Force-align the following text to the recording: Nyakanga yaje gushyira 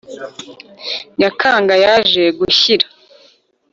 Nyakanga 1.17 1.73
yaje 1.83 2.23
gushyira 2.39 2.85